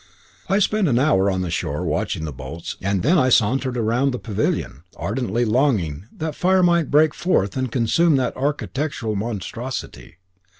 I 0.49 0.57
spent 0.57 0.87
an 0.87 0.97
hour 0.97 1.29
on 1.29 1.41
the 1.41 1.51
shore 1.51 1.85
watching 1.85 2.25
the 2.25 2.33
boats, 2.33 2.75
and 2.81 3.03
then 3.03 3.19
I 3.19 3.29
sauntered 3.29 3.77
round 3.77 4.11
the 4.11 4.17
Pavilion, 4.17 4.81
ardently 4.97 5.45
longing 5.45 6.07
that 6.17 6.33
fire 6.33 6.63
might 6.63 6.89
break 6.89 7.13
forth 7.13 7.55
and 7.55 7.71
consume 7.71 8.15
that 8.15 8.35
architectural 8.35 9.15
monstrosity. 9.15 10.15